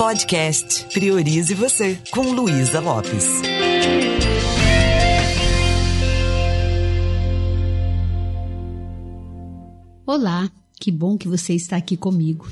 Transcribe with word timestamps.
Podcast 0.00 0.86
Priorize 0.94 1.52
Você, 1.52 1.98
com 2.10 2.32
Luísa 2.32 2.80
Lopes. 2.80 3.26
Olá, 10.06 10.50
que 10.80 10.90
bom 10.90 11.18
que 11.18 11.28
você 11.28 11.52
está 11.52 11.76
aqui 11.76 11.98
comigo. 11.98 12.48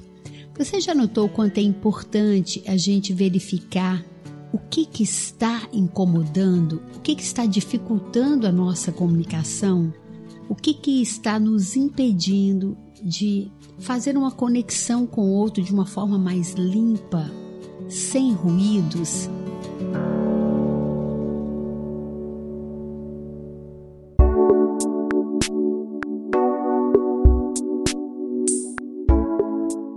Você 0.59 0.79
já 0.79 0.95
notou 0.95 1.27
quanto 1.27 1.57
é 1.57 1.63
importante 1.63 2.63
a 2.67 2.77
gente 2.77 3.15
verificar 3.15 4.05
o 4.53 4.59
que, 4.59 4.85
que 4.85 5.03
está 5.03 5.67
incomodando, 5.73 6.83
o 6.97 7.01
que, 7.01 7.15
que 7.15 7.23
está 7.23 7.47
dificultando 7.47 8.47
a 8.47 8.53
nossa 8.53 8.93
comunicação, 8.93 9.91
o 10.51 10.55
que, 10.55 10.75
que 10.75 11.01
está 11.01 11.41
nos 11.41 11.77
impedindo 11.77 12.77
de 13.03 13.51
fazer 13.79 14.17
uma 14.17 14.31
conexão 14.31 15.07
com 15.07 15.23
o 15.23 15.33
outro 15.33 15.63
de 15.63 15.73
uma 15.73 15.87
forma 15.87 16.19
mais 16.19 16.53
limpa, 16.53 17.31
sem 17.89 18.33
ruídos. 18.33 19.29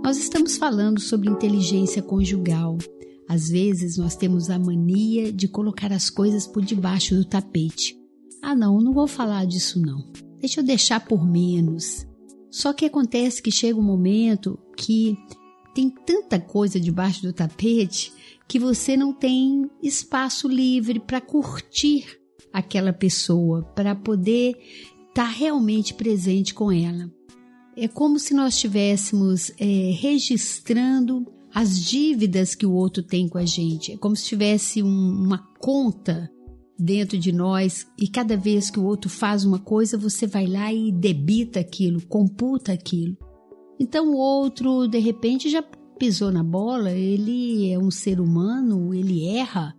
Nós 0.02 0.18
estamos 0.18 0.56
falando 0.56 1.00
sobre 1.00 1.30
inteligência 1.30 2.02
conjugal. 2.02 2.76
Às 3.28 3.48
vezes 3.48 3.96
nós 3.96 4.14
temos 4.14 4.50
a 4.50 4.58
mania 4.58 5.32
de 5.32 5.48
colocar 5.48 5.92
as 5.92 6.10
coisas 6.10 6.46
por 6.46 6.62
debaixo 6.62 7.14
do 7.14 7.24
tapete. 7.24 7.96
Ah, 8.42 8.54
não, 8.54 8.78
não 8.78 8.92
vou 8.92 9.06
falar 9.06 9.46
disso 9.46 9.80
não. 9.80 10.04
Deixa 10.38 10.60
eu 10.60 10.64
deixar 10.64 11.00
por 11.06 11.26
menos. 11.26 12.06
Só 12.50 12.72
que 12.72 12.84
acontece 12.84 13.40
que 13.40 13.50
chega 13.50 13.78
um 13.78 13.82
momento 13.82 14.58
que 14.76 15.16
tem 15.74 15.90
tanta 15.90 16.38
coisa 16.38 16.78
debaixo 16.78 17.22
do 17.22 17.32
tapete 17.32 18.12
que 18.48 18.58
você 18.58 18.96
não 18.96 19.12
tem 19.12 19.70
espaço 19.82 20.48
livre 20.48 21.00
para 21.00 21.20
curtir 21.20 22.18
aquela 22.52 22.92
pessoa, 22.92 23.62
para 23.74 23.94
poder 23.94 24.56
estar 25.08 25.24
tá 25.24 25.28
realmente 25.28 25.94
presente 25.94 26.52
com 26.52 26.70
ela. 26.70 27.10
É 27.76 27.88
como 27.88 28.18
se 28.18 28.34
nós 28.34 28.54
estivéssemos 28.54 29.50
é, 29.58 29.92
registrando 29.98 31.26
as 31.54 31.80
dívidas 31.80 32.54
que 32.54 32.66
o 32.66 32.72
outro 32.72 33.02
tem 33.02 33.28
com 33.28 33.38
a 33.38 33.46
gente. 33.46 33.92
É 33.92 33.96
como 33.96 34.14
se 34.16 34.24
tivesse 34.24 34.82
um, 34.82 34.88
uma 34.88 35.38
conta 35.58 36.30
dentro 36.78 37.18
de 37.18 37.32
nós 37.32 37.86
e 37.98 38.08
cada 38.08 38.36
vez 38.36 38.70
que 38.70 38.80
o 38.80 38.84
outro 38.84 39.08
faz 39.08 39.44
uma 39.44 39.58
coisa, 39.58 39.96
você 39.96 40.26
vai 40.26 40.46
lá 40.46 40.72
e 40.72 40.90
debita 40.90 41.60
aquilo, 41.60 42.04
computa 42.06 42.72
aquilo. 42.72 43.16
Então 43.82 44.12
o 44.12 44.16
outro, 44.16 44.86
de 44.86 45.00
repente, 45.00 45.50
já 45.50 45.60
pisou 45.98 46.30
na 46.30 46.44
bola, 46.44 46.92
ele 46.92 47.68
é 47.68 47.76
um 47.76 47.90
ser 47.90 48.20
humano, 48.20 48.94
ele 48.94 49.26
erra. 49.26 49.76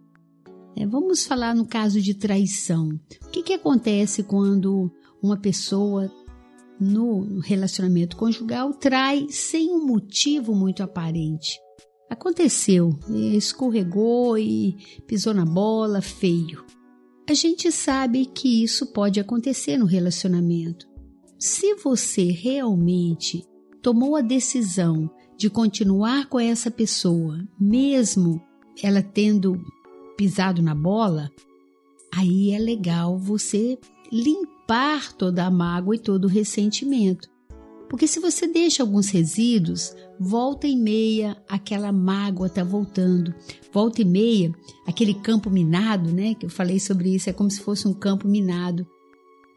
É, 0.76 0.86
vamos 0.86 1.26
falar 1.26 1.56
no 1.56 1.66
caso 1.66 2.02
de 2.02 2.14
traição. 2.14 3.00
O 3.24 3.30
que, 3.30 3.42
que 3.42 3.54
acontece 3.54 4.22
quando 4.22 4.92
uma 5.22 5.38
pessoa 5.38 6.12
no 6.78 7.40
relacionamento 7.40 8.18
conjugal 8.18 8.74
trai 8.74 9.28
sem 9.30 9.72
um 9.72 9.88
motivo 9.88 10.54
muito 10.54 10.84
aparente? 10.84 11.58
Aconteceu, 12.10 13.00
escorregou 13.34 14.38
e 14.38 14.76
pisou 15.08 15.34
na 15.34 15.46
bola, 15.46 16.02
feio. 16.02 16.66
A 17.30 17.34
gente 17.34 17.72
sabe 17.72 18.26
que 18.26 18.66
isso 18.66 18.88
pode 18.88 19.22
acontecer 19.22 19.78
no 19.78 19.86
relacionamento. 19.86 20.86
Se 21.40 21.76
você 21.76 22.26
realmente 22.26 23.46
tomou 23.84 24.16
a 24.16 24.22
decisão 24.22 25.12
de 25.38 25.50
continuar 25.50 26.28
com 26.28 26.40
essa 26.40 26.72
pessoa, 26.72 27.46
mesmo 27.60 28.42
ela 28.82 29.04
tendo 29.04 29.62
pisado 30.18 30.62
na 30.62 30.74
bola, 30.74 31.30
aí 32.12 32.52
é 32.52 32.58
legal 32.58 33.18
você 33.18 33.78
limpar 34.10 35.12
toda 35.14 35.46
a 35.46 35.52
mágoa 35.52 35.96
e 35.96 36.00
todo 36.00 36.26
o 36.26 36.30
ressentimento. 36.30 37.30
Porque 37.90 38.08
se 38.08 38.20
você 38.20 38.48
deixa 38.48 38.82
alguns 38.82 39.10
resíduos, 39.10 39.94
volta 40.20 40.66
e 40.66 40.76
meia 40.76 41.38
aquela 41.48 41.92
mágoa 41.92 42.50
tá 42.50 42.64
voltando. 42.64 43.36
Volta 43.72 44.02
e 44.02 44.06
meia 44.06 44.52
aquele 44.88 45.14
campo 45.14 45.50
minado, 45.50 46.12
né? 46.12 46.34
Que 46.34 46.46
eu 46.46 46.50
falei 46.50 46.80
sobre 46.80 47.14
isso, 47.14 47.30
é 47.30 47.34
como 47.34 47.52
se 47.52 47.60
fosse 47.60 47.88
um 47.88 47.94
campo 47.94 48.28
minado. 48.28 48.88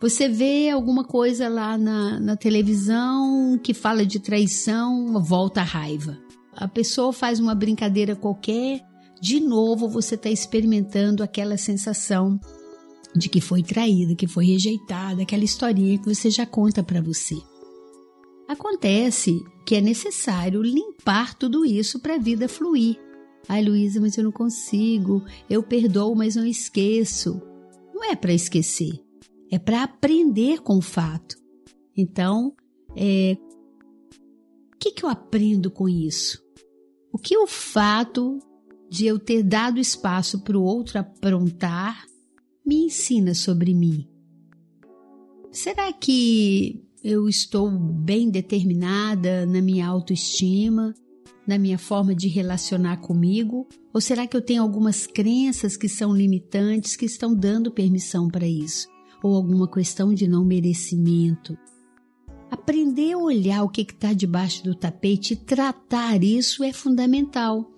Você 0.00 0.28
vê 0.28 0.68
alguma 0.68 1.04
coisa 1.04 1.48
lá 1.48 1.78
na, 1.78 2.20
na 2.20 2.36
televisão 2.36 3.58
que 3.62 3.72
fala 3.72 4.04
de 4.04 4.20
traição, 4.20 5.22
volta 5.22 5.62
a 5.62 5.64
raiva. 5.64 6.18
A 6.52 6.68
pessoa 6.68 7.12
faz 7.12 7.40
uma 7.40 7.54
brincadeira 7.54 8.14
qualquer, 8.14 8.82
de 9.20 9.40
novo 9.40 9.88
você 9.88 10.14
está 10.14 10.28
experimentando 10.28 11.22
aquela 11.22 11.56
sensação 11.56 12.38
de 13.14 13.30
que 13.30 13.40
foi 13.40 13.62
traída, 13.62 14.14
que 14.14 14.26
foi 14.26 14.44
rejeitada, 14.44 15.22
aquela 15.22 15.44
historinha 15.44 15.98
que 15.98 16.14
você 16.14 16.30
já 16.30 16.44
conta 16.44 16.82
para 16.82 17.00
você. 17.00 17.36
Acontece 18.46 19.42
que 19.64 19.74
é 19.74 19.80
necessário 19.80 20.62
limpar 20.62 21.34
tudo 21.34 21.64
isso 21.64 21.98
para 22.00 22.14
a 22.14 22.18
vida 22.18 22.48
fluir. 22.48 22.96
Ai, 23.48 23.64
Luísa, 23.64 24.00
mas 24.00 24.16
eu 24.16 24.24
não 24.24 24.32
consigo. 24.32 25.24
Eu 25.48 25.62
perdoo, 25.62 26.14
mas 26.14 26.36
não 26.36 26.44
esqueço. 26.44 27.40
Não 27.94 28.04
é 28.04 28.14
para 28.14 28.32
esquecer, 28.32 29.00
é 29.50 29.58
para 29.58 29.82
aprender 29.82 30.60
com 30.62 30.78
o 30.78 30.82
fato. 30.82 31.36
Então, 31.96 32.54
é, 32.96 33.36
o 34.72 34.76
que, 34.78 34.92
que 34.92 35.04
eu 35.04 35.08
aprendo 35.08 35.70
com 35.70 35.88
isso? 35.88 36.42
O 37.12 37.18
que 37.18 37.36
o 37.36 37.46
fato 37.46 38.38
de 38.90 39.06
eu 39.06 39.18
ter 39.18 39.42
dado 39.42 39.80
espaço 39.80 40.42
para 40.42 40.58
o 40.58 40.62
outro 40.62 40.98
aprontar 40.98 42.04
me 42.64 42.84
ensina 42.86 43.34
sobre 43.34 43.74
mim? 43.74 44.06
Será 45.50 45.92
que 45.92 46.84
eu 47.02 47.28
estou 47.28 47.70
bem 47.70 48.28
determinada 48.28 49.46
na 49.46 49.62
minha 49.62 49.86
autoestima, 49.86 50.92
na 51.46 51.58
minha 51.58 51.78
forma 51.78 52.14
de 52.14 52.28
relacionar 52.28 52.98
comigo? 52.98 53.66
Ou 53.94 54.00
será 54.00 54.26
que 54.26 54.36
eu 54.36 54.42
tenho 54.42 54.62
algumas 54.62 55.06
crenças 55.06 55.76
que 55.76 55.88
são 55.88 56.14
limitantes 56.14 56.96
que 56.96 57.06
estão 57.06 57.34
dando 57.34 57.70
permissão 57.70 58.28
para 58.28 58.46
isso? 58.46 58.88
Ou 59.22 59.34
alguma 59.34 59.68
questão 59.70 60.12
de 60.14 60.26
não 60.26 60.44
merecimento? 60.44 61.56
Aprender 62.50 63.12
a 63.12 63.18
olhar 63.18 63.62
o 63.64 63.68
que 63.68 63.82
está 63.82 64.12
debaixo 64.12 64.62
do 64.62 64.74
tapete 64.74 65.34
e 65.34 65.36
tratar 65.36 66.22
isso 66.22 66.62
é 66.62 66.72
fundamental. 66.72 67.70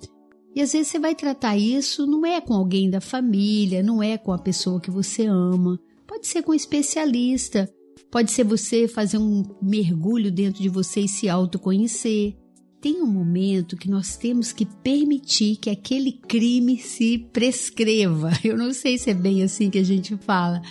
E 0.54 0.60
às 0.60 0.72
vezes 0.72 0.88
você 0.88 0.98
vai 0.98 1.14
tratar 1.14 1.56
isso 1.56 2.06
não 2.06 2.26
é 2.26 2.40
com 2.40 2.54
alguém 2.54 2.90
da 2.90 3.00
família, 3.00 3.82
não 3.82 4.02
é 4.02 4.18
com 4.18 4.32
a 4.32 4.38
pessoa 4.38 4.80
que 4.80 4.90
você 4.90 5.26
ama, 5.26 5.78
pode 6.06 6.26
ser 6.26 6.42
com 6.42 6.52
um 6.52 6.54
especialista, 6.54 7.72
Pode 8.10 8.30
ser 8.30 8.44
você 8.44 8.88
fazer 8.88 9.18
um 9.18 9.42
mergulho 9.60 10.32
dentro 10.32 10.62
de 10.62 10.68
você 10.68 11.00
e 11.00 11.08
se 11.08 11.28
autoconhecer. 11.28 12.34
Tem 12.80 13.02
um 13.02 13.06
momento 13.06 13.76
que 13.76 13.90
nós 13.90 14.16
temos 14.16 14.52
que 14.52 14.64
permitir 14.64 15.56
que 15.56 15.68
aquele 15.68 16.12
crime 16.12 16.78
se 16.78 17.18
prescreva. 17.32 18.30
Eu 18.44 18.56
não 18.56 18.72
sei 18.72 18.96
se 18.96 19.10
é 19.10 19.14
bem 19.14 19.42
assim 19.42 19.68
que 19.68 19.78
a 19.78 19.84
gente 19.84 20.16
fala, 20.18 20.62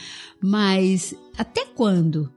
mas 0.41 1.13
até 1.37 1.65
quando? 1.65 2.31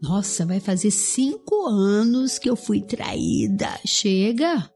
Nossa, 0.00 0.46
vai 0.46 0.60
fazer 0.60 0.90
cinco 0.90 1.66
anos 1.66 2.38
que 2.38 2.48
eu 2.48 2.54
fui 2.54 2.82
traída. 2.82 3.68
Chega! 3.84 4.70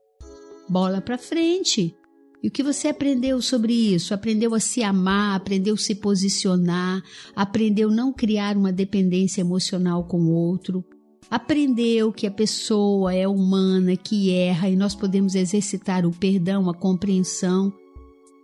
Bola 0.68 1.00
pra 1.00 1.18
frente. 1.18 1.94
E 2.42 2.48
o 2.48 2.50
que 2.50 2.62
você 2.62 2.88
aprendeu 2.88 3.40
sobre 3.42 3.72
isso? 3.72 4.14
Aprendeu 4.14 4.54
a 4.54 4.60
se 4.60 4.82
amar, 4.82 5.36
aprendeu 5.36 5.74
a 5.74 5.78
se 5.78 5.94
posicionar, 5.94 7.02
aprendeu 7.36 7.90
não 7.90 8.12
criar 8.12 8.56
uma 8.56 8.72
dependência 8.72 9.42
emocional 9.42 10.04
com 10.04 10.18
o 10.18 10.32
outro, 10.32 10.82
aprendeu 11.28 12.12
que 12.12 12.26
a 12.26 12.30
pessoa 12.30 13.14
é 13.14 13.26
humana, 13.26 13.96
que 13.96 14.32
erra 14.32 14.68
e 14.68 14.76
nós 14.76 14.94
podemos 14.94 15.34
exercitar 15.34 16.06
o 16.06 16.10
perdão, 16.10 16.68
a 16.68 16.74
compreensão. 16.74 17.72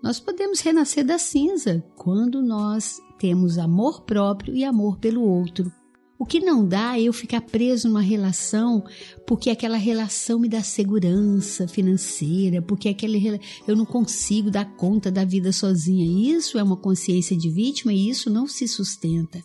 Nós 0.03 0.21
podemos 0.21 0.61
renascer 0.61 1.05
da 1.05 1.19
cinza 1.19 1.85
quando 1.97 2.43
nós 2.43 3.01
temos 3.19 3.59
amor 3.59 4.03
próprio 4.03 4.55
e 4.55 4.65
amor 4.65 4.99
pelo 4.99 5.23
outro. 5.23 5.73
O 6.19 6.25
que 6.25 6.41
não 6.41 6.67
dá 6.67 6.99
é 6.99 7.03
eu 7.03 7.13
ficar 7.13 7.43
preso 7.43 7.89
numa 7.89 8.01
relação 8.01 8.83
porque 9.27 9.51
aquela 9.51 9.77
relação 9.77 10.39
me 10.39 10.49
dá 10.49 10.63
segurança 10.63 11.69
financeira, 11.69 12.63
porque 12.63 12.89
aquele, 12.89 13.39
eu 13.69 13.77
não 13.77 13.85
consigo 13.85 14.51
dar 14.51 14.65
conta 14.77 15.11
da 15.11 15.25
vida 15.25 15.53
sozinha. 15.53 16.35
Isso 16.35 16.59
é 16.59 16.63
uma 16.63 16.77
consciência 16.77 17.37
de 17.37 17.51
vítima 17.51 17.93
e 17.93 18.09
isso 18.09 18.31
não 18.31 18.47
se 18.47 18.67
sustenta. 18.67 19.43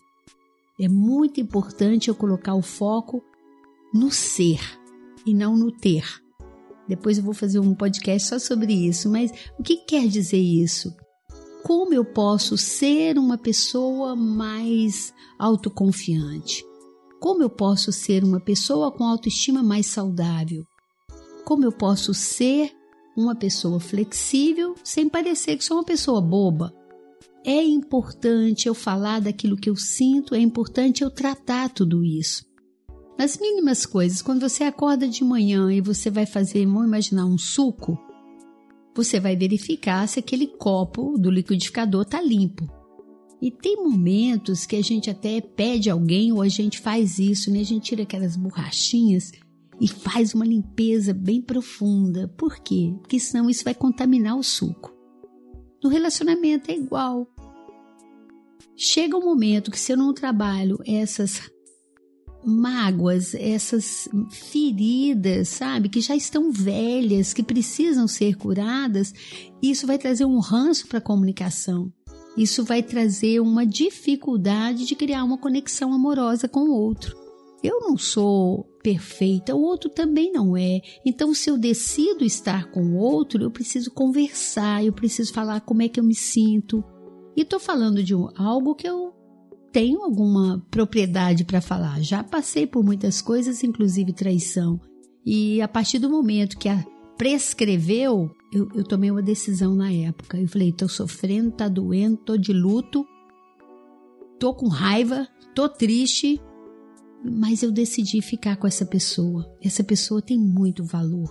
É 0.82 0.90
muito 0.90 1.40
importante 1.40 2.08
eu 2.08 2.16
colocar 2.16 2.56
o 2.56 2.62
foco 2.64 3.24
no 3.94 4.10
ser 4.10 4.60
e 5.24 5.32
não 5.32 5.56
no 5.56 5.72
ter. 5.72 6.04
Depois 6.88 7.20
eu 7.20 7.24
vou 7.24 7.36
fazer 7.36 7.60
um 7.60 7.76
podcast 7.76 8.30
só 8.30 8.40
sobre 8.40 8.74
isso, 8.74 9.08
mas 9.08 9.32
o 9.60 9.62
que 9.62 9.78
quer 9.86 10.08
dizer 10.08 10.40
isso? 10.42 10.92
Como 11.64 11.94
eu 11.94 12.04
posso 12.04 12.58
ser 12.58 13.20
uma 13.20 13.38
pessoa 13.38 14.16
mais 14.16 15.14
autoconfiante? 15.38 16.66
Como 17.20 17.44
eu 17.44 17.50
posso 17.52 17.92
ser 17.92 18.24
uma 18.24 18.40
pessoa 18.40 18.92
com 18.92 19.04
autoestima 19.04 19.62
mais 19.62 19.86
saudável? 19.86 20.66
Como 21.46 21.64
eu 21.64 21.72
posso 21.72 22.12
ser 22.12 22.72
uma 23.16 23.36
pessoa 23.36 23.80
flexível 23.80 24.74
sem 24.84 25.08
parecer 25.08 25.58
que 25.58 25.64
sou 25.64 25.78
uma 25.78 25.86
pessoa 25.86 26.20
boba. 26.20 26.74
É 27.44 27.64
importante 27.64 28.68
eu 28.68 28.76
falar 28.76 29.20
daquilo 29.20 29.58
que 29.58 29.70
eu 29.70 29.76
sinto, 29.76 30.36
é 30.36 30.40
importante 30.40 31.04
eu 31.04 31.10
tratar 31.10 31.70
tudo 31.70 32.04
isso. 32.04 32.46
Nas 33.18 33.38
mínimas 33.38 33.86
coisas, 33.86 34.22
quando 34.22 34.48
você 34.48 34.64
acorda 34.64 35.08
de 35.08 35.24
manhã 35.24 35.72
e 35.72 35.82
você 35.82 36.10
vai 36.10 36.26
fazer, 36.26 36.66
vamos 36.66 36.86
imaginar 36.86 37.26
um 37.26 37.38
suco, 37.38 37.98
você 38.96 39.20
vai 39.20 39.36
verificar 39.36 40.08
se 40.08 40.20
aquele 40.20 40.48
copo 40.48 41.18
do 41.18 41.32
liquidificador 41.32 42.04
está 42.04 42.22
limpo. 42.22 42.70
E 43.42 43.50
tem 43.50 43.76
momentos 43.84 44.68
que 44.68 44.76
a 44.76 44.84
gente 44.84 45.10
até 45.10 45.42
pede 45.42 45.90
alguém 45.90 46.32
ou 46.32 46.42
a 46.42 46.48
gente 46.48 46.80
faz 46.80 47.18
isso, 47.18 47.52
né? 47.52 47.62
A 47.62 47.66
gente 47.66 47.86
tira 47.86 48.04
aquelas 48.04 48.36
borrachinhas 48.36 49.32
e 49.80 49.88
faz 49.88 50.36
uma 50.36 50.46
limpeza 50.46 51.12
bem 51.12 51.42
profunda. 51.42 52.28
Por 52.38 52.60
quê? 52.60 52.94
Porque 53.02 53.20
senão 53.20 53.50
isso 53.50 53.64
vai 53.64 53.74
contaminar 53.74 54.38
o 54.38 54.44
suco. 54.44 55.01
No 55.84 55.90
relacionamento 55.90 56.70
é 56.70 56.76
igual. 56.76 57.28
Chega 58.76 59.18
um 59.18 59.26
momento 59.26 59.72
que 59.72 59.80
se 59.80 59.92
eu 59.92 59.98
não 59.98 60.14
trabalho 60.14 60.78
essas 60.86 61.52
mágoas, 62.44 63.36
essas 63.36 64.10
feridas, 64.32 65.50
sabe, 65.50 65.90
que 65.90 66.02
já 66.02 66.16
estão 66.16 66.52
velhas, 66.52 67.34
que 67.34 67.44
precisam 67.44 68.08
ser 68.08 68.36
curadas, 68.36 69.14
isso 69.62 69.86
vai 69.86 69.98
trazer 69.98 70.26
um 70.26 70.40
ranço 70.40 70.88
para 70.88 70.98
a 70.98 71.02
comunicação. 71.02 71.92
Isso 72.38 72.64
vai 72.64 72.82
trazer 72.82 73.40
uma 73.42 73.66
dificuldade 73.66 74.86
de 74.86 74.96
criar 74.96 75.24
uma 75.24 75.38
conexão 75.38 75.94
amorosa 75.94 76.48
com 76.48 76.62
o 76.62 76.74
outro. 76.74 77.16
Eu 77.62 77.82
não 77.82 77.98
sou 77.98 78.71
perfeita, 78.82 79.56
o 79.56 79.62
outro 79.62 79.90
também 79.90 80.32
não 80.32 80.58
é. 80.58 80.82
Então, 81.06 81.34
se 81.34 81.50
eu 81.50 81.58
decido 81.58 82.24
estar 82.24 82.72
com 82.72 82.82
o 82.82 82.96
outro, 82.96 83.44
eu 83.44 83.52
preciso 83.52 83.92
conversar, 83.92 84.84
eu 84.84 84.94
preciso 84.94 85.34
falar 85.34 85.62
como 85.62 85.82
é 85.82 85.90
que 85.90 86.00
eu 86.00 86.04
me 86.04 86.16
sinto. 86.16 86.84
E 87.36 87.42
estou 87.42 87.60
falando 87.60 88.04
de 88.04 88.14
algo 88.36 88.76
que 88.76 88.88
eu 88.88 89.14
tenho 89.72 90.02
alguma 90.02 90.66
propriedade 90.70 91.46
para 91.46 91.62
falar. 91.62 92.02
Já 92.02 92.24
passei 92.24 92.68
por 92.68 92.84
muitas 92.84 93.22
coisas, 93.22 93.64
inclusive 93.64 94.14
traição. 94.14 94.80
E 95.26 95.62
a 95.62 95.68
partir 95.68 96.00
do 96.00 96.10
momento 96.10 96.58
que 96.58 96.68
a 96.68 96.84
prescreveu, 97.18 98.32
eu, 98.52 98.68
eu 98.74 98.84
tomei 98.84 99.12
uma 99.12 99.22
decisão 99.22 99.76
na 99.76 99.92
época. 99.92 100.40
Eu 100.40 100.48
falei: 100.48 100.72
tô 100.72 100.90
sofrendo, 100.90 101.52
tá 101.52 101.68
doendo, 101.68 102.18
tô 102.18 102.36
de 102.36 102.52
luto, 102.52 103.06
tô 104.40 104.56
com 104.56 104.68
raiva, 104.68 105.28
tô 105.54 105.70
triste, 105.70 106.42
mas 107.24 107.62
eu 107.62 107.72
decidi 107.72 108.22
ficar 108.22 108.56
com 108.58 108.68
essa 108.68 108.86
pessoa. 108.86 109.50
Essa 109.62 109.84
pessoa 109.84 110.22
tem 110.22 110.38
muito 110.38 110.84
valor. 110.84 111.30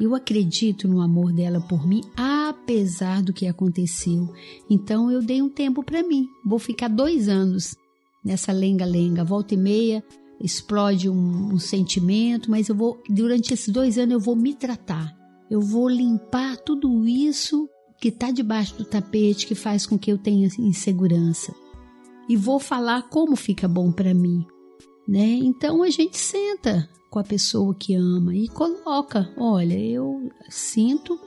Eu 0.00 0.14
acredito 0.14 0.88
no 0.88 1.00
amor 1.00 1.32
dela 1.32 1.60
por 1.60 1.86
mim, 1.86 2.00
apesar 2.16 3.22
do 3.22 3.32
que 3.32 3.46
aconteceu. 3.46 4.32
Então 4.68 5.10
eu 5.10 5.22
dei 5.22 5.40
um 5.40 5.48
tempo 5.48 5.84
para 5.84 6.02
mim. 6.02 6.26
Vou 6.44 6.58
ficar 6.58 6.88
dois 6.88 7.28
anos 7.28 7.76
nessa 8.24 8.50
lenga-lenga, 8.52 9.22
volta 9.22 9.54
e 9.54 9.56
meia, 9.56 10.02
explode 10.40 11.08
um, 11.08 11.54
um, 11.54 11.58
sentimento, 11.58 12.50
mas 12.50 12.68
eu 12.68 12.74
vou 12.74 13.00
durante 13.08 13.52
esses 13.52 13.68
dois 13.68 13.98
anos 13.98 14.14
eu 14.14 14.20
vou 14.20 14.34
me 14.34 14.54
tratar. 14.54 15.14
Eu 15.50 15.60
vou 15.60 15.88
limpar 15.88 16.56
tudo 16.56 17.06
isso 17.06 17.68
que 18.00 18.08
está 18.08 18.30
debaixo 18.30 18.76
do 18.76 18.84
tapete 18.84 19.46
que 19.46 19.54
faz 19.54 19.86
com 19.86 19.98
que 19.98 20.10
eu 20.10 20.18
tenha 20.18 20.48
insegurança 20.58 21.54
e 22.28 22.36
vou 22.36 22.58
falar 22.58 23.02
como 23.08 23.36
fica 23.36 23.68
bom 23.68 23.92
para 23.92 24.12
mim 24.12 24.44
né? 25.06 25.26
Então 25.26 25.82
a 25.82 25.90
gente 25.90 26.16
senta 26.16 26.88
com 27.10 27.18
a 27.18 27.24
pessoa 27.24 27.74
que 27.74 27.94
ama 27.94 28.34
e 28.34 28.48
coloca, 28.48 29.32
olha, 29.36 29.78
eu 29.78 30.30
sinto 30.48 31.18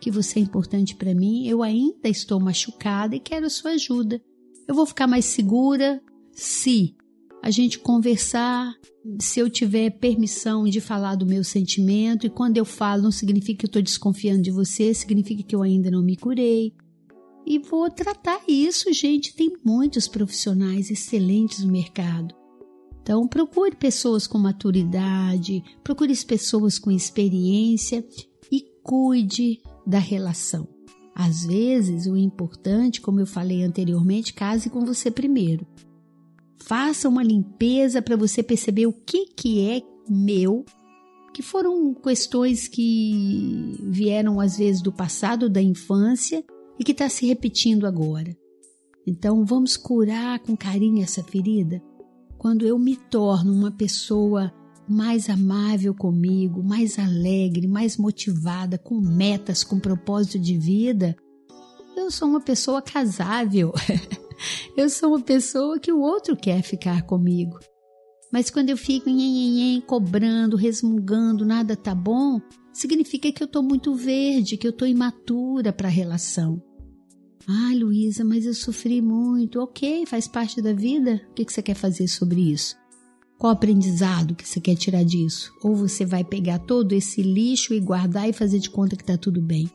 que 0.00 0.10
você 0.10 0.38
é 0.38 0.42
importante 0.42 0.96
para 0.96 1.14
mim, 1.14 1.46
eu 1.46 1.62
ainda 1.62 2.08
estou 2.08 2.40
machucada 2.40 3.14
e 3.14 3.20
quero 3.20 3.48
sua 3.50 3.72
ajuda. 3.72 4.20
Eu 4.66 4.74
vou 4.74 4.86
ficar 4.86 5.06
mais 5.06 5.24
segura 5.26 6.02
se 6.32 6.94
a 7.42 7.50
gente 7.50 7.78
conversar, 7.78 8.74
se 9.18 9.40
eu 9.40 9.48
tiver 9.48 9.90
permissão 9.90 10.64
de 10.64 10.80
falar 10.80 11.14
do 11.14 11.26
meu 11.26 11.42
sentimento, 11.42 12.26
e 12.26 12.30
quando 12.30 12.56
eu 12.56 12.64
falo 12.64 13.04
não 13.04 13.10
significa 13.10 13.60
que 13.60 13.64
eu 13.64 13.68
estou 13.68 13.82
desconfiando 13.82 14.42
de 14.42 14.50
você, 14.50 14.92
significa 14.92 15.42
que 15.42 15.54
eu 15.54 15.62
ainda 15.62 15.90
não 15.90 16.02
me 16.02 16.16
curei. 16.16 16.74
E 17.46 17.58
vou 17.58 17.90
tratar 17.90 18.42
isso, 18.46 18.92
gente. 18.92 19.34
Tem 19.34 19.56
muitos 19.64 20.06
profissionais 20.06 20.90
excelentes 20.90 21.64
no 21.64 21.72
mercado. 21.72 22.39
Então, 23.10 23.26
procure 23.26 23.74
pessoas 23.74 24.24
com 24.24 24.38
maturidade, 24.38 25.64
procure 25.82 26.14
pessoas 26.24 26.78
com 26.78 26.92
experiência 26.92 28.06
e 28.52 28.64
cuide 28.84 29.60
da 29.84 29.98
relação. 29.98 30.68
Às 31.12 31.44
vezes, 31.44 32.06
o 32.06 32.16
importante, 32.16 33.00
como 33.00 33.18
eu 33.18 33.26
falei 33.26 33.64
anteriormente, 33.64 34.32
case 34.32 34.70
com 34.70 34.84
você 34.84 35.10
primeiro. 35.10 35.66
Faça 36.62 37.08
uma 37.08 37.24
limpeza 37.24 38.00
para 38.00 38.16
você 38.16 38.44
perceber 38.44 38.86
o 38.86 38.92
que, 38.92 39.26
que 39.26 39.68
é 39.68 39.82
meu, 40.08 40.64
que 41.34 41.42
foram 41.42 41.92
questões 41.92 42.68
que 42.68 43.74
vieram 43.88 44.38
às 44.38 44.56
vezes 44.56 44.80
do 44.80 44.92
passado, 44.92 45.50
da 45.50 45.60
infância 45.60 46.44
e 46.78 46.84
que 46.84 46.92
está 46.92 47.08
se 47.08 47.26
repetindo 47.26 47.88
agora. 47.88 48.36
Então, 49.04 49.44
vamos 49.44 49.76
curar 49.76 50.38
com 50.38 50.56
carinho 50.56 51.02
essa 51.02 51.24
ferida 51.24 51.82
quando 52.40 52.66
eu 52.66 52.78
me 52.78 52.96
torno 52.96 53.52
uma 53.52 53.70
pessoa 53.70 54.50
mais 54.88 55.28
amável 55.28 55.94
comigo, 55.94 56.62
mais 56.62 56.98
alegre, 56.98 57.68
mais 57.68 57.98
motivada, 57.98 58.78
com 58.78 58.98
metas, 58.98 59.62
com 59.62 59.78
propósito 59.78 60.38
de 60.38 60.56
vida, 60.56 61.14
eu 61.94 62.10
sou 62.10 62.26
uma 62.26 62.40
pessoa 62.40 62.80
casável. 62.80 63.74
eu 64.74 64.88
sou 64.88 65.10
uma 65.10 65.20
pessoa 65.20 65.78
que 65.78 65.92
o 65.92 66.00
outro 66.00 66.34
quer 66.34 66.62
ficar 66.62 67.02
comigo. 67.02 67.58
Mas 68.32 68.48
quando 68.48 68.70
eu 68.70 68.76
fico 68.78 69.10
nhen, 69.10 69.82
cobrando, 69.82 70.56
resmungando, 70.56 71.44
nada 71.44 71.76
tá 71.76 71.94
bom, 71.94 72.40
significa 72.72 73.30
que 73.30 73.42
eu 73.42 73.48
tô 73.48 73.62
muito 73.62 73.94
verde, 73.94 74.56
que 74.56 74.66
eu 74.66 74.72
tô 74.72 74.86
imatura 74.86 75.74
para 75.74 75.88
a 75.88 75.92
relação. 75.92 76.62
Ah, 77.52 77.74
Luísa, 77.74 78.24
mas 78.24 78.46
eu 78.46 78.54
sofri 78.54 79.02
muito. 79.02 79.58
Ok, 79.58 80.06
faz 80.06 80.28
parte 80.28 80.62
da 80.62 80.72
vida. 80.72 81.20
O 81.32 81.34
que 81.34 81.52
você 81.52 81.60
quer 81.60 81.74
fazer 81.74 82.06
sobre 82.06 82.52
isso? 82.52 82.76
Qual 83.36 83.52
aprendizado 83.52 84.36
que 84.36 84.46
você 84.46 84.60
quer 84.60 84.76
tirar 84.76 85.02
disso? 85.02 85.52
Ou 85.60 85.74
você 85.74 86.06
vai 86.06 86.22
pegar 86.22 86.60
todo 86.60 86.92
esse 86.92 87.22
lixo 87.22 87.74
e 87.74 87.80
guardar 87.80 88.28
e 88.28 88.32
fazer 88.32 88.60
de 88.60 88.70
conta 88.70 88.94
que 88.94 89.02
está 89.02 89.16
tudo 89.18 89.42
bem? 89.42 89.68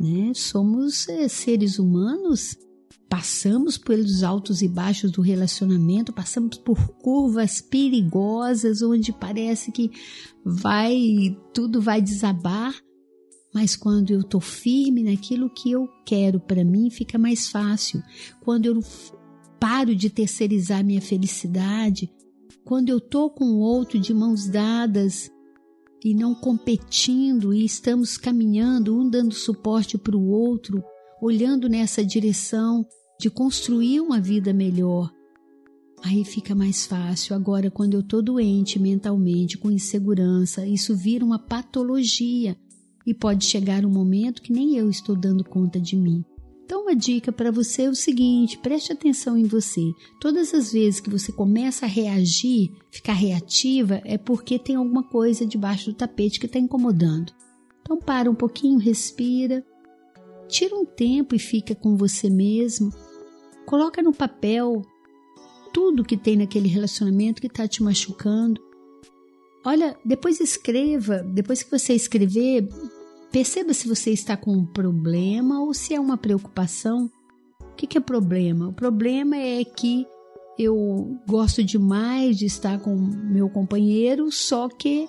Né? 0.00 0.32
Somos 0.34 1.08
é, 1.08 1.28
seres 1.28 1.78
humanos, 1.78 2.56
passamos 3.08 3.78
pelos 3.78 4.24
altos 4.24 4.60
e 4.60 4.66
baixos 4.66 5.12
do 5.12 5.22
relacionamento, 5.22 6.12
passamos 6.12 6.58
por 6.58 6.88
curvas 6.94 7.60
perigosas 7.60 8.82
onde 8.82 9.12
parece 9.12 9.70
que 9.70 9.92
vai 10.44 11.38
tudo 11.54 11.80
vai 11.80 12.02
desabar 12.02 12.74
mas 13.52 13.74
quando 13.74 14.12
eu 14.12 14.20
estou 14.20 14.40
firme 14.40 15.02
naquilo 15.02 15.50
que 15.50 15.70
eu 15.72 15.88
quero 16.04 16.38
para 16.38 16.64
mim, 16.64 16.88
fica 16.88 17.18
mais 17.18 17.48
fácil. 17.48 18.02
Quando 18.40 18.66
eu 18.66 18.80
paro 19.58 19.94
de 19.94 20.08
terceirizar 20.08 20.84
minha 20.84 21.02
felicidade, 21.02 22.10
quando 22.64 22.88
eu 22.90 22.98
estou 22.98 23.30
com 23.30 23.46
o 23.46 23.58
outro 23.58 23.98
de 23.98 24.14
mãos 24.14 24.46
dadas 24.46 25.30
e 26.04 26.14
não 26.14 26.34
competindo 26.34 27.52
e 27.52 27.64
estamos 27.64 28.16
caminhando, 28.16 28.96
um 28.96 29.08
dando 29.08 29.34
suporte 29.34 29.98
para 29.98 30.16
o 30.16 30.28
outro, 30.28 30.82
olhando 31.20 31.68
nessa 31.68 32.04
direção 32.04 32.86
de 33.18 33.28
construir 33.28 34.00
uma 34.00 34.20
vida 34.20 34.52
melhor. 34.52 35.12
Aí 36.02 36.24
fica 36.24 36.54
mais 36.54 36.86
fácil. 36.86 37.34
Agora, 37.34 37.70
quando 37.70 37.94
eu 37.94 38.00
estou 38.00 38.22
doente 38.22 38.78
mentalmente, 38.78 39.58
com 39.58 39.70
insegurança, 39.70 40.66
isso 40.66 40.96
vira 40.96 41.24
uma 41.24 41.38
patologia 41.38 42.56
e 43.06 43.14
pode 43.14 43.44
chegar 43.44 43.84
um 43.84 43.90
momento 43.90 44.42
que 44.42 44.52
nem 44.52 44.76
eu 44.76 44.88
estou 44.90 45.16
dando 45.16 45.44
conta 45.44 45.80
de 45.80 45.96
mim. 45.96 46.24
Então, 46.70 46.82
uma 46.82 46.94
dica 46.94 47.32
para 47.32 47.50
você 47.50 47.82
é 47.82 47.90
o 47.90 47.96
seguinte: 47.96 48.56
preste 48.58 48.92
atenção 48.92 49.36
em 49.36 49.44
você. 49.44 49.90
Todas 50.20 50.54
as 50.54 50.72
vezes 50.72 51.00
que 51.00 51.10
você 51.10 51.32
começa 51.32 51.84
a 51.84 51.88
reagir, 51.88 52.70
ficar 52.92 53.14
reativa, 53.14 54.00
é 54.04 54.16
porque 54.16 54.56
tem 54.56 54.76
alguma 54.76 55.02
coisa 55.02 55.44
debaixo 55.44 55.90
do 55.90 55.96
tapete 55.96 56.38
que 56.38 56.46
está 56.46 56.60
incomodando. 56.60 57.32
Então, 57.80 57.98
para 57.98 58.30
um 58.30 58.36
pouquinho, 58.36 58.78
respira, 58.78 59.66
tira 60.46 60.76
um 60.76 60.84
tempo 60.84 61.34
e 61.34 61.40
fica 61.40 61.74
com 61.74 61.96
você 61.96 62.30
mesmo. 62.30 62.92
Coloca 63.66 64.00
no 64.00 64.12
papel 64.12 64.82
tudo 65.72 66.04
que 66.04 66.16
tem 66.16 66.36
naquele 66.36 66.68
relacionamento 66.68 67.40
que 67.40 67.48
está 67.48 67.66
te 67.66 67.82
machucando. 67.82 68.60
Olha, 69.64 69.96
depois 70.04 70.40
escreva, 70.40 71.18
depois 71.18 71.62
que 71.62 71.70
você 71.70 71.92
escrever, 71.92 72.66
perceba 73.30 73.74
se 73.74 73.86
você 73.86 74.10
está 74.10 74.36
com 74.36 74.52
um 74.52 74.64
problema 74.64 75.62
ou 75.62 75.74
se 75.74 75.94
é 75.94 76.00
uma 76.00 76.16
preocupação. 76.16 77.10
O 77.60 77.74
que, 77.76 77.96
é 77.96 78.00
problema? 78.00 78.68
O 78.68 78.72
problema 78.72 79.36
é 79.36 79.64
que 79.64 80.06
eu 80.58 81.18
gosto 81.26 81.62
demais 81.64 82.36
de 82.36 82.46
estar 82.46 82.78
com 82.80 82.94
meu 82.94 83.48
companheiro, 83.48 84.30
só 84.30 84.68
que 84.68 85.08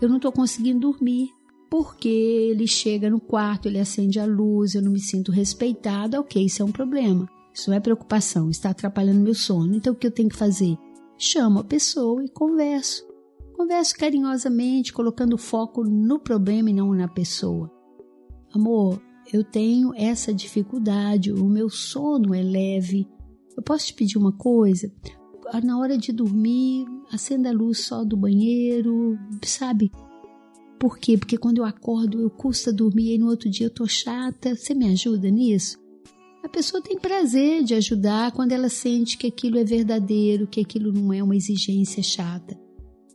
eu 0.00 0.08
não 0.08 0.16
estou 0.16 0.32
conseguindo 0.32 0.80
dormir. 0.80 1.30
porque 1.70 2.08
ele 2.08 2.66
chega 2.66 3.08
no 3.08 3.20
quarto, 3.20 3.68
ele 3.68 3.78
acende 3.78 4.18
a 4.18 4.26
luz, 4.26 4.74
eu 4.74 4.82
não 4.82 4.90
me 4.90 4.98
sinto 4.98 5.30
respeitada, 5.30 6.20
ok, 6.20 6.44
isso 6.44 6.62
é 6.62 6.64
um 6.64 6.72
problema. 6.72 7.28
Isso 7.54 7.72
é 7.72 7.78
preocupação, 7.78 8.50
está 8.50 8.70
atrapalhando 8.70 9.20
meu 9.20 9.34
sono. 9.34 9.76
Então 9.76 9.92
o 9.92 9.96
que 9.96 10.06
eu 10.06 10.10
tenho 10.10 10.28
que 10.28 10.36
fazer? 10.36 10.76
Chamo 11.16 11.60
a 11.60 11.64
pessoa 11.64 12.24
e 12.24 12.28
converso. 12.28 13.09
Converso 13.60 13.94
carinhosamente, 13.94 14.90
colocando 14.90 15.36
foco 15.36 15.84
no 15.84 16.18
problema 16.18 16.70
e 16.70 16.72
não 16.72 16.94
na 16.94 17.06
pessoa. 17.06 17.70
Amor, 18.54 18.98
eu 19.30 19.44
tenho 19.44 19.92
essa 19.94 20.32
dificuldade, 20.32 21.30
o 21.30 21.44
meu 21.44 21.68
sono 21.68 22.34
é 22.34 22.42
leve. 22.42 23.06
Eu 23.54 23.62
posso 23.62 23.88
te 23.88 23.92
pedir 23.92 24.16
uma 24.16 24.32
coisa? 24.32 24.90
Na 25.62 25.78
hora 25.78 25.98
de 25.98 26.10
dormir, 26.10 26.86
acenda 27.12 27.50
a 27.50 27.52
luz 27.52 27.80
só 27.80 28.02
do 28.02 28.16
banheiro, 28.16 29.18
sabe? 29.44 29.92
Por 30.78 30.96
quê? 30.96 31.18
Porque 31.18 31.36
quando 31.36 31.58
eu 31.58 31.64
acordo, 31.66 32.18
eu 32.18 32.30
custa 32.30 32.72
dormir 32.72 33.16
e 33.16 33.18
no 33.18 33.28
outro 33.28 33.50
dia 33.50 33.66
eu 33.66 33.74
tô 33.74 33.86
chata. 33.86 34.56
Você 34.56 34.74
me 34.74 34.88
ajuda 34.88 35.28
nisso? 35.28 35.78
A 36.42 36.48
pessoa 36.48 36.82
tem 36.82 36.98
prazer 36.98 37.62
de 37.62 37.74
ajudar 37.74 38.32
quando 38.32 38.52
ela 38.52 38.70
sente 38.70 39.18
que 39.18 39.26
aquilo 39.26 39.58
é 39.58 39.64
verdadeiro, 39.64 40.46
que 40.46 40.62
aquilo 40.62 40.90
não 40.90 41.12
é 41.12 41.22
uma 41.22 41.36
exigência 41.36 42.02
chata. 42.02 42.58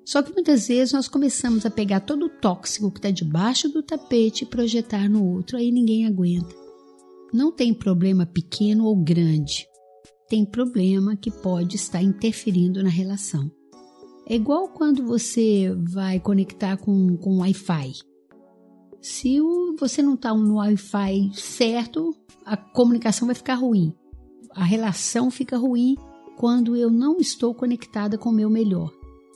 Só 0.05 0.21
que 0.21 0.31
muitas 0.31 0.67
vezes 0.67 0.93
nós 0.93 1.07
começamos 1.07 1.65
a 1.65 1.71
pegar 1.71 2.01
todo 2.01 2.27
o 2.27 2.29
tóxico 2.29 2.91
que 2.91 2.99
está 2.99 3.09
debaixo 3.09 3.67
do 3.67 3.81
tapete 3.81 4.43
e 4.43 4.47
projetar 4.47 5.09
no 5.09 5.25
outro, 5.25 5.57
aí 5.57 5.71
ninguém 5.71 6.05
aguenta. 6.05 6.55
Não 7.33 7.51
tem 7.51 7.73
problema 7.73 8.23
pequeno 8.23 8.85
ou 8.85 8.95
grande, 8.95 9.67
tem 10.29 10.45
problema 10.45 11.15
que 11.15 11.31
pode 11.31 11.75
estar 11.75 12.03
interferindo 12.03 12.83
na 12.83 12.89
relação. 12.89 13.51
É 14.27 14.35
igual 14.35 14.69
quando 14.69 15.05
você 15.05 15.75
vai 15.91 16.19
conectar 16.19 16.77
com, 16.77 17.17
com 17.17 17.39
Wi-Fi. 17.39 17.93
Se 19.01 19.41
o, 19.41 19.75
você 19.79 20.01
não 20.01 20.13
está 20.13 20.33
no 20.33 20.55
Wi-Fi 20.55 21.31
certo, 21.33 22.15
a 22.43 22.55
comunicação 22.55 23.27
vai 23.27 23.35
ficar 23.35 23.55
ruim. 23.55 23.93
A 24.51 24.63
relação 24.63 25.29
fica 25.29 25.57
ruim 25.57 25.95
quando 26.37 26.75
eu 26.75 26.89
não 26.89 27.17
estou 27.17 27.53
conectada 27.53 28.17
com 28.17 28.29
o 28.29 28.33
meu 28.33 28.49
melhor. 28.49 28.91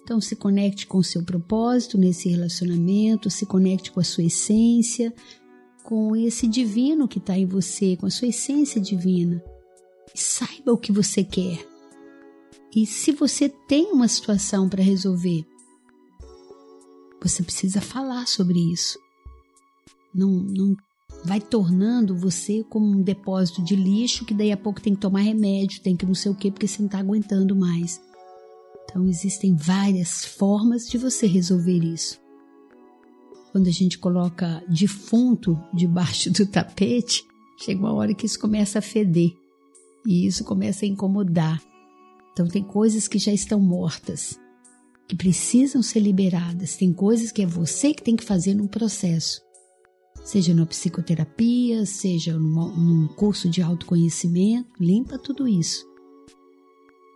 Então, 0.09 0.19
se 0.19 0.35
conecte 0.35 0.87
com 0.87 0.97
o 0.97 1.03
seu 1.03 1.21
propósito 1.21 1.95
nesse 1.95 2.29
relacionamento, 2.29 3.29
se 3.29 3.45
conecte 3.45 3.91
com 3.91 3.99
a 3.99 4.03
sua 4.03 4.23
essência, 4.23 5.13
com 5.83 6.15
esse 6.15 6.47
divino 6.47 7.07
que 7.07 7.19
está 7.19 7.37
em 7.37 7.45
você, 7.45 7.95
com 7.95 8.07
a 8.07 8.09
sua 8.09 8.29
essência 8.29 8.81
divina. 8.81 9.39
E 10.11 10.19
saiba 10.19 10.73
o 10.73 10.79
que 10.79 10.91
você 10.91 11.23
quer. 11.23 11.63
E 12.75 12.87
se 12.87 13.11
você 13.11 13.49
tem 13.49 13.91
uma 13.91 14.07
situação 14.07 14.67
para 14.67 14.81
resolver, 14.81 15.45
você 17.21 17.43
precisa 17.43 17.79
falar 17.79 18.27
sobre 18.27 18.57
isso. 18.57 18.97
Não, 20.11 20.31
não 20.31 20.75
vai 21.23 21.39
tornando 21.39 22.17
você 22.17 22.65
como 22.67 22.87
um 22.87 23.03
depósito 23.03 23.63
de 23.63 23.75
lixo 23.75 24.25
que 24.25 24.33
daí 24.33 24.51
a 24.51 24.57
pouco 24.57 24.81
tem 24.81 24.95
que 24.95 25.01
tomar 25.01 25.19
remédio, 25.19 25.83
tem 25.83 25.95
que 25.95 26.03
não 26.03 26.15
sei 26.15 26.31
o 26.31 26.35
que 26.35 26.49
porque 26.49 26.67
você 26.67 26.79
não 26.79 26.87
está 26.87 26.97
aguentando 26.97 27.55
mais. 27.55 28.01
Então 28.89 29.07
existem 29.07 29.55
várias 29.55 30.25
formas 30.25 30.89
de 30.89 30.97
você 30.97 31.27
resolver 31.27 31.83
isso. 31.83 32.19
Quando 33.51 33.67
a 33.67 33.71
gente 33.71 33.97
coloca 33.97 34.63
defunto 34.67 35.59
debaixo 35.73 36.31
do 36.31 36.45
tapete, 36.45 37.23
chega 37.57 37.79
uma 37.79 37.93
hora 37.93 38.13
que 38.13 38.25
isso 38.25 38.39
começa 38.39 38.79
a 38.79 38.81
feder 38.81 39.31
e 40.05 40.25
isso 40.25 40.43
começa 40.43 40.85
a 40.85 40.87
incomodar. 40.87 41.61
Então, 42.31 42.47
tem 42.47 42.63
coisas 42.63 43.07
que 43.07 43.19
já 43.19 43.33
estão 43.33 43.59
mortas, 43.59 44.39
que 45.07 45.15
precisam 45.15 45.81
ser 45.81 45.99
liberadas. 45.99 46.77
Tem 46.77 46.93
coisas 46.93 47.31
que 47.31 47.41
é 47.41 47.45
você 47.45 47.93
que 47.93 48.03
tem 48.03 48.15
que 48.15 48.23
fazer 48.23 48.53
num 48.53 48.67
processo, 48.67 49.41
seja 50.23 50.53
na 50.53 50.65
psicoterapia, 50.65 51.85
seja 51.85 52.37
num, 52.37 52.75
num 52.75 53.07
curso 53.09 53.49
de 53.49 53.61
autoconhecimento. 53.61 54.69
Limpa 54.79 55.17
tudo 55.17 55.47
isso. 55.47 55.88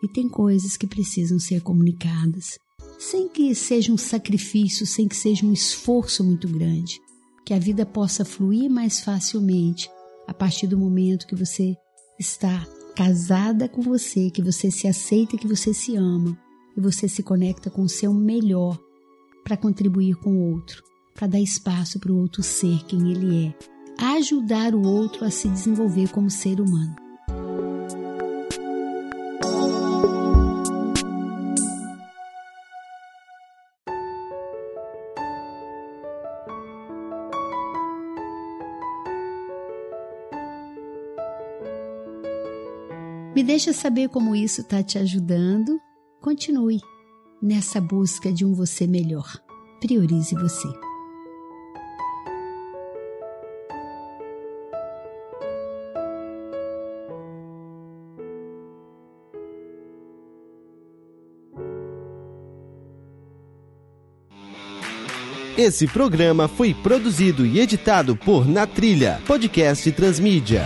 E 0.04 0.08
tem 0.10 0.28
coisas 0.28 0.76
que 0.76 0.86
precisam 0.86 1.40
ser 1.40 1.62
comunicadas, 1.62 2.60
sem 3.00 3.30
que 3.30 3.56
seja 3.56 3.90
um 3.90 3.98
sacrifício, 3.98 4.86
sem 4.86 5.08
que 5.08 5.16
seja 5.16 5.46
um 5.46 5.54
esforço 5.54 6.26
muito 6.26 6.46
grande. 6.50 7.00
Que 7.46 7.54
a 7.54 7.60
vida 7.60 7.86
possa 7.86 8.26
fluir 8.26 8.70
mais 8.70 9.00
facilmente 9.00 9.90
a 10.28 10.34
partir 10.34 10.68
do 10.68 10.78
momento 10.78 11.26
que 11.26 11.36
você 11.36 11.74
está 12.20 12.68
casada 12.98 13.70
com 13.70 13.82
você, 13.82 14.30
que 14.30 14.42
você 14.42 14.70
se 14.70 14.90
aceita, 14.90 15.38
que 15.38 15.48
você 15.48 15.74
se 15.74 15.96
ama 15.96 16.38
e 16.76 16.82
você 16.82 17.08
se 17.08 17.24
conecta 17.24 17.70
com 17.70 17.84
o 17.84 17.90
seu 17.90 18.14
melhor 18.14 18.78
para 19.42 19.56
contribuir 19.56 20.16
com 20.16 20.36
o 20.36 20.52
outro, 20.52 20.84
para 21.14 21.28
dar 21.28 21.40
espaço 21.40 21.98
para 21.98 22.12
o 22.12 22.18
outro 22.18 22.44
ser 22.44 22.84
quem 22.86 23.12
ele 23.12 23.48
é, 23.48 23.56
ajudar 24.18 24.76
o 24.76 24.86
outro 24.86 25.24
a 25.24 25.32
se 25.32 25.48
desenvolver 25.48 26.10
como 26.12 26.30
ser 26.30 26.60
humano. 26.60 27.03
Deixa 43.54 43.72
saber 43.72 44.10
como 44.10 44.36
isso 44.36 44.62
está 44.62 44.82
te 44.82 44.98
ajudando. 44.98 45.80
Continue 46.20 46.80
nessa 47.40 47.80
busca 47.80 48.34
de 48.34 48.44
um 48.44 48.52
você 48.56 48.88
melhor. 48.88 49.32
Priorize 49.80 50.34
você. 50.34 50.68
Esse 65.56 65.86
programa 65.88 66.48
foi 66.48 66.74
produzido 66.74 67.46
e 67.46 67.60
editado 67.60 68.16
por 68.16 68.48
Na 68.48 68.66
Trilha, 68.66 69.22
podcast 69.28 69.92
Transmídia. 69.92 70.66